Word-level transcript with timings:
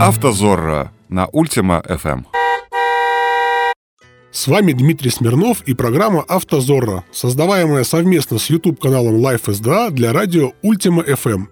Автозорро 0.00 0.92
на 1.10 1.26
Ультима 1.26 1.82
FM. 1.86 2.24
С 4.32 4.48
вами 4.48 4.72
Дмитрий 4.72 5.10
Смирнов 5.10 5.60
и 5.66 5.74
программа 5.74 6.22
«Автозорро», 6.22 7.04
создаваемая 7.12 7.84
совместно 7.84 8.38
с 8.38 8.48
YouTube-каналом 8.48 9.16
Life 9.16 9.44
SDA 9.44 9.90
для 9.90 10.14
радио 10.14 10.52
Ультима 10.62 11.02
FM. 11.02 11.48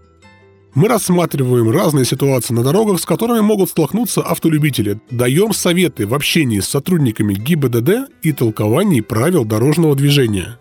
Мы 0.75 0.89
рассматриваем 0.89 1.71
разные 1.71 2.07
ситуации 2.07 2.55
на 2.55 2.63
дорогах, 2.63 3.01
с 3.01 3.05
которыми 3.05 3.41
могут 3.41 3.69
столкнуться 3.69 4.23
автолюбители, 4.23 4.99
даем 5.11 5.53
советы 5.53 6.07
в 6.07 6.15
общении 6.15 6.61
с 6.61 6.69
сотрудниками 6.69 7.35
ГИБДД 7.35 8.11
и 8.23 8.33
толковании 8.33 9.03
правил 9.03 9.45
дорожного 9.45 9.95
движения. 9.95 10.59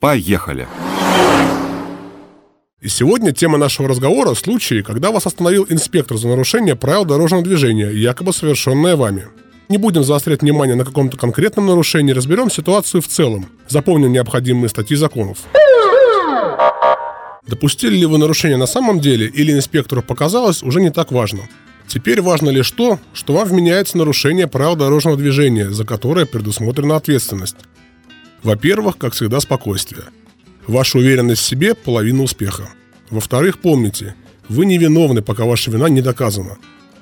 Поехали! 0.00 0.66
И 2.80 2.88
сегодня 2.88 3.32
тема 3.32 3.58
нашего 3.58 3.90
разговора– 3.90 4.32
случаи, 4.34 4.80
когда 4.80 5.10
вас 5.10 5.26
остановил 5.26 5.66
инспектор 5.68 6.16
за 6.16 6.28
нарушение 6.28 6.76
правил 6.76 7.04
дорожного 7.04 7.42
движения, 7.42 7.90
якобы 7.90 8.32
совершенное 8.32 8.96
вами. 8.96 9.26
Не 9.68 9.76
будем 9.76 10.02
заострять 10.02 10.40
внимание 10.40 10.76
на 10.76 10.86
каком-то 10.86 11.18
конкретном 11.18 11.66
нарушении, 11.66 12.12
разберем 12.12 12.50
ситуацию 12.50 13.02
в 13.02 13.06
целом, 13.06 13.50
запомним 13.68 14.12
необходимые 14.12 14.70
статьи 14.70 14.96
законов. 14.96 15.40
Допустили 17.46 17.96
ли 17.96 18.06
вы 18.06 18.16
нарушение 18.16 18.56
на 18.56 18.66
самом 18.66 18.98
деле 18.98 19.26
или 19.26 19.52
инспектору 19.52 20.02
показалось, 20.02 20.62
уже 20.62 20.80
не 20.80 20.90
так 20.90 21.12
важно. 21.12 21.50
Теперь 21.86 22.22
важно 22.22 22.48
лишь 22.48 22.70
то, 22.70 22.98
что 23.12 23.34
вам 23.34 23.46
вменяется 23.46 23.98
нарушение 23.98 24.46
правил 24.46 24.76
дорожного 24.76 25.18
движения, 25.18 25.70
за 25.70 25.84
которое 25.84 26.24
предусмотрена 26.24 26.96
ответственность. 26.96 27.56
Во-первых, 28.42 28.96
как 28.96 29.12
всегда, 29.12 29.40
спокойствие– 29.40 30.04
Ваша 30.70 30.98
уверенность 30.98 31.42
в 31.42 31.46
себе– 31.46 31.74
половина 31.84 32.22
успеха. 32.22 32.70
Во-вторых, 33.10 33.58
помните, 33.58 34.14
вы 34.48 34.66
невиновны, 34.66 35.20
пока 35.20 35.44
ваша 35.44 35.68
вина 35.72 35.88
не 35.88 36.00
доказана. 36.00 36.58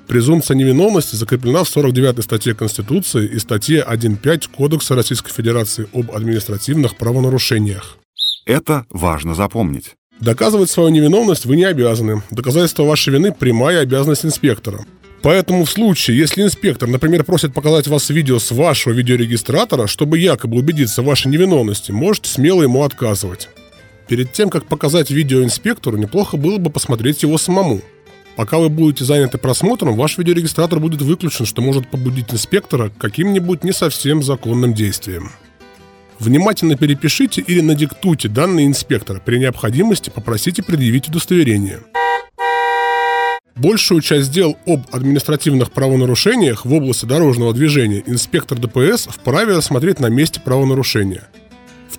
Презумпция 0.07 0.55
невиновности 0.55 1.15
закреплена 1.15 1.63
в 1.63 1.69
49 1.69 2.23
статье 2.23 2.55
Конституции 2.55 3.27
и 3.27 3.37
статье 3.37 3.85
1.5 3.87 4.49
Кодекса 4.49 4.95
Российской 4.95 5.31
Федерации 5.31 5.87
об 5.93 6.09
административных 6.09 6.97
правонарушениях. 6.97 7.99
Это 8.47 8.87
важно 8.89 9.35
запомнить. 9.35 9.91
Доказывать 10.19 10.71
свою 10.71 10.89
невиновность 10.89 11.45
вы 11.45 11.55
не 11.55 11.65
обязаны. 11.65 12.23
Доказательство 12.31 12.85
вашей 12.85 13.13
вины– 13.13 13.31
прямая 13.39 13.81
обязанность 13.81 14.25
инспектора. 14.25 14.83
Поэтому 15.21 15.65
в 15.65 15.69
случае, 15.69 16.17
если 16.17 16.41
инспектор, 16.41 16.89
например, 16.89 17.23
просит 17.23 17.53
показать 17.53 17.85
вас 17.85 18.09
видео 18.09 18.39
с 18.39 18.49
вашего 18.49 18.93
видеорегистратора, 18.93 19.85
чтобы 19.85 20.17
якобы 20.17 20.57
убедиться 20.57 21.03
в 21.03 21.05
вашей 21.05 21.27
невиновности, 21.27 21.91
можете 21.91 22.31
смело 22.31 22.63
ему 22.63 22.81
отказывать. 22.81 23.47
Перед 24.09 24.31
тем, 24.33 24.49
как 24.49 24.65
показать 24.65 25.11
видео 25.11 25.43
инспектору, 25.43 25.95
неплохо 25.95 26.35
было 26.35 26.57
бы 26.57 26.71
посмотреть 26.71 27.21
его 27.21 27.37
самому. 27.37 27.81
Пока 28.35 28.57
вы 28.57 28.69
будете 28.69 29.05
заняты 29.05 29.37
просмотром, 29.37 29.95
ваш 29.95 30.17
видеорегистратор 30.17 30.79
будет 30.79 31.03
выключен, 31.03 31.45
что 31.45 31.61
может 31.61 31.87
побудить 31.91 32.33
инспектора 32.33 32.89
к 32.89 32.97
каким-нибудь 32.97 33.63
не 33.63 33.71
совсем 33.71 34.23
законным 34.23 34.73
действиям. 34.73 35.31
Внимательно 36.17 36.75
перепишите 36.75 37.41
или 37.41 37.61
надиктуйте 37.61 38.29
данные 38.29 38.65
инспектора. 38.65 39.21
При 39.23 39.37
необходимости 39.37 40.09
попросите 40.09 40.63
предъявить 40.63 41.07
удостоверение. 41.07 41.81
Большую 43.55 44.01
часть 44.01 44.31
дел 44.31 44.57
об 44.65 44.87
административных 44.91 45.71
правонарушениях 45.71 46.65
в 46.65 46.73
области 46.73 47.05
дорожного 47.05 47.53
движения 47.53 48.01
инспектор 48.07 48.57
ДПС 48.57 49.07
вправе 49.07 49.55
рассмотреть 49.55 49.99
на 49.99 50.07
месте 50.07 50.39
правонарушения. 50.39 51.27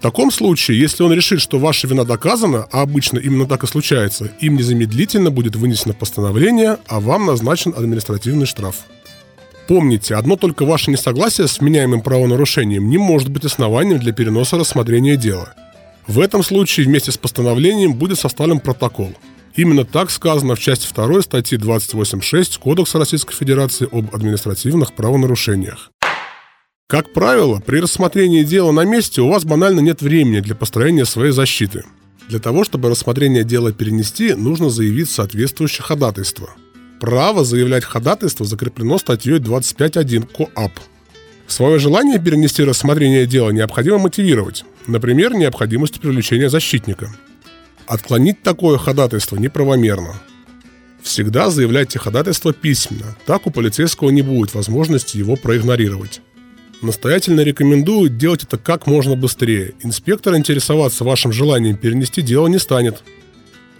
Таком 0.00 0.30
случае, 0.30 0.80
если 0.80 1.02
он 1.02 1.12
решит, 1.12 1.40
что 1.40 1.58
ваша 1.58 1.86
вина 1.86 2.04
доказана, 2.04 2.66
а 2.72 2.82
обычно 2.82 3.18
именно 3.18 3.46
так 3.46 3.64
и 3.64 3.66
случается, 3.66 4.32
им 4.40 4.56
незамедлительно 4.56 5.30
будет 5.30 5.56
вынесено 5.56 5.92
постановление, 5.92 6.78
а 6.88 7.00
вам 7.00 7.26
назначен 7.26 7.74
административный 7.76 8.46
штраф. 8.46 8.76
Помните, 9.68 10.14
одно 10.14 10.36
только 10.36 10.64
ваше 10.64 10.90
несогласие 10.90 11.46
с 11.46 11.60
вменяемым 11.60 12.00
правонарушением 12.00 12.88
не 12.88 12.98
может 12.98 13.28
быть 13.28 13.44
основанием 13.44 13.98
для 13.98 14.12
переноса 14.12 14.56
рассмотрения 14.56 15.16
дела. 15.16 15.54
В 16.06 16.18
этом 16.18 16.42
случае 16.42 16.86
вместе 16.86 17.12
с 17.12 17.18
постановлением 17.18 17.94
будет 17.94 18.18
составлен 18.18 18.58
протокол– 18.58 19.12
Именно 19.56 19.84
так 19.84 20.10
сказано 20.10 20.54
в 20.54 20.60
части 20.60 20.92
2 20.92 21.22
статьи 21.22 21.58
28.6 21.58 22.58
Кодекса 22.60 22.98
Российской 22.98 23.34
Федерации 23.34 23.88
об 23.90 24.14
административных 24.14 24.94
правонарушениях. 24.94 25.90
Как 26.90 27.12
правило, 27.14 27.62
при 27.64 27.78
рассмотрении 27.78 28.42
дела 28.42 28.72
на 28.72 28.84
месте 28.84 29.22
у 29.22 29.28
вас 29.28 29.44
банально 29.44 29.80
нет 29.80 30.02
времени 30.02 30.40
для 30.40 30.54
построения 30.54 31.06
своей 31.06 31.32
защиты. 31.32 31.84
Для 32.28 32.38
того, 32.38 32.64
чтобы 32.64 32.90
рассмотрение 32.90 33.44
дела 33.44 33.72
перенести, 33.72 34.34
нужно 34.34 34.68
заявить 34.68 35.08
соответствующее 35.08 35.84
ходатайство. 35.84 36.50
Право 37.00 37.44
заявлять 37.44 37.84
ходатайство 37.84 38.44
закреплено 38.44 38.98
статьей 38.98 39.38
25.1 39.38 40.28
КоАП. 40.36 40.72
Свое 41.46 41.78
желание 41.78 42.18
перенести 42.18 42.62
рассмотрение 42.62 43.26
дела 43.26 43.50
необходимо 43.50 43.98
мотивировать, 43.98 44.64
например, 44.86 45.32
необходимостью 45.34 46.02
привлечения 46.02 46.50
защитника– 46.50 47.10
Отклонить 47.90 48.44
такое 48.44 48.78
ходатайство 48.78 49.34
неправомерно. 49.34 50.14
Всегда 51.02 51.50
заявляйте 51.50 51.98
ходатайство 51.98 52.52
письменно, 52.52 53.16
так 53.26 53.48
у 53.48 53.50
полицейского 53.50 54.10
не 54.10 54.22
будет 54.22 54.54
возможности 54.54 55.18
его 55.18 55.34
проигнорировать. 55.34 56.22
Настоятельно 56.82 57.42
рекомендую 57.42 58.08
делать 58.08 58.44
это 58.44 58.56
как 58.56 58.86
можно 58.86 59.14
быстрее. 59.14 59.74
Инспектор 59.82 60.34
интересоваться 60.34 61.04
вашим 61.04 61.30
желанием 61.30 61.76
перенести 61.76 62.22
дело 62.22 62.46
не 62.46 62.58
станет. 62.58 63.02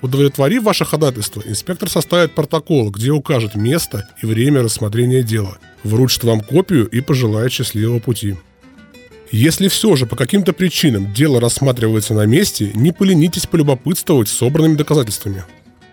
Удовлетворив 0.03 0.63
ваше 0.63 0.85
ходатайство, 0.85 1.43
инспектор 1.45 1.89
составит 1.89 2.35
протокол, 2.35 2.91
где 2.91 3.11
укажет 3.11 3.55
место 3.55 4.09
и 4.23 4.27
время 4.27 4.63
рассмотрения 4.63 5.23
дела, 5.23 5.59
вручит 5.83 6.25
вам 6.25 6.41
копию 6.41 6.87
и 6.89 7.01
пожелает 7.01 7.53
счастливого 7.53 8.01
пути. 8.01 8.37
Если 9.31 9.69
все 9.69 9.95
же 9.97 10.07
по 10.07 10.17
каким-то 10.17 10.53
причинам 10.53 11.13
дело 11.13 11.41
рассматривается 11.41 12.15
на 12.15 12.27
месте, 12.27 12.71
не 12.75 12.93
поленитесь 12.93 13.47
полюбопытствовать 13.47 14.29
собранными 14.29 14.77
доказательствами. 14.77 15.45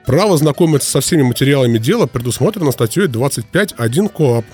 Право 0.06 0.38
знакомиться 0.38 0.90
со 0.90 1.02
всеми 1.02 1.22
материалами 1.22 1.78
дела 1.78 2.08
предусмотрено 2.08 2.72
статьей 2.72 3.08
25.1 3.08 4.10
КоАП. 4.10 4.46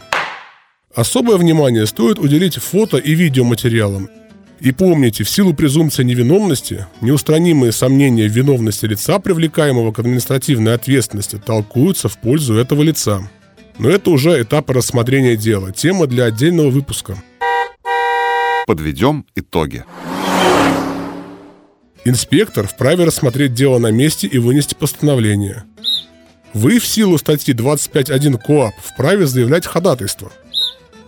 Особое 0.95 1.37
внимание 1.37 1.85
стоит 1.87 2.19
уделить 2.19 2.55
фото 2.55 2.97
и 2.97 3.13
видеоматериалам. 3.13 4.09
И 4.59 4.71
помните, 4.71 5.23
в 5.23 5.29
силу 5.29 5.53
презумпции 5.53 6.03
невиновности, 6.03 6.87
неустранимые 7.01 7.71
сомнения 7.71 8.27
в 8.27 8.31
виновности 8.31 8.85
лица, 8.85 9.19
привлекаемого 9.19 9.91
к 9.91 9.99
административной 9.99 10.75
ответственности, 10.75 11.41
толкуются 11.43 12.07
в 12.07 12.17
пользу 12.17 12.55
этого 12.55 12.83
лица. 12.83 13.29
Но 13.79 13.89
это 13.89 14.11
уже 14.11 14.41
этап 14.41 14.69
рассмотрения 14.69 15.35
дела, 15.35 15.71
тема 15.71 16.07
для 16.07 16.25
отдельного 16.25 16.69
выпуска– 16.69 17.21
Подведем 18.65 19.25
итоги. 19.35 19.83
Инспектор 22.05 22.65
вправе 22.65 23.03
рассмотреть 23.03 23.53
дело 23.53 23.77
на 23.77 23.91
месте 23.91 24.25
и 24.25 24.37
вынести 24.37 24.73
постановление. 24.73 25.65
Вы 26.53 26.79
в 26.79 26.87
силу 26.87 27.17
статьи 27.17 27.53
25.1 27.53 28.39
КоАП 28.41 28.73
вправе 28.81 29.27
заявлять 29.27 29.65
ходатайство. 29.65 30.31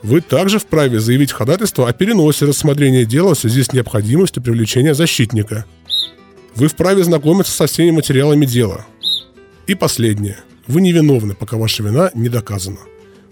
Вы 0.03 0.21
также 0.21 0.59
вправе 0.59 0.99
заявить 0.99 1.31
ходатайство 1.31 1.87
о 1.87 1.93
переносе 1.93 2.45
рассмотрения 2.45 3.05
дела 3.05 3.33
в 3.33 3.39
связи 3.39 3.63
с 3.63 3.73
необходимостью 3.73 4.43
привлечения 4.43 4.93
защитника. 4.93 5.65
Вы 6.55 6.67
вправе 6.67 7.03
знакомиться 7.03 7.51
со 7.51 7.67
всеми 7.67 7.91
материалами 7.91 8.45
дела. 8.45 8.85
И 9.67 9.75
последнее. 9.75 10.37
Вы 10.67 10.81
невиновны, 10.81 11.33
пока 11.33 11.57
ваша 11.57 11.83
вина 11.83 12.11
не 12.13 12.29
доказана. 12.29 12.79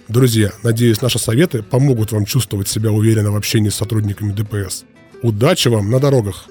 Друзья, 0.07 0.51
надеюсь, 0.63 1.01
наши 1.01 1.19
советы 1.19 1.63
помогут 1.63 2.11
вам 2.11 2.25
чувствовать 2.25 2.67
себя 2.67 2.91
уверенно 2.91 3.31
в 3.31 3.35
общении 3.35 3.69
с 3.69 3.75
сотрудниками 3.75 4.33
ДПС. 4.33 4.83
Удачи 5.21 5.69
вам 5.69 5.89
на 5.89 5.99
дорогах! 5.99 6.47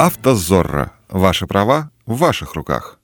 Автозорро. 0.00 0.92
Ваши 1.10 1.46
права 1.46 1.90
в 2.06 2.16
ваших 2.16 2.54
руках. 2.54 2.98